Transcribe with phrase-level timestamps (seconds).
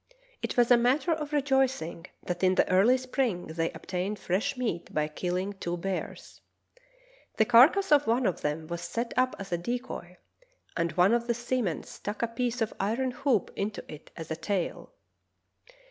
[0.41, 4.91] It was a matter of rejoicing that in the early spring they obtained fresh meat
[4.91, 6.41] by killing two bears.
[7.37, 10.17] The carcass of one of them was set up as a deco}^,
[10.75, 13.11] and one of the seamen stuck a The Retreat of Ross from the Victory 51
[13.11, 14.93] piece of iron hoop into it as a tail.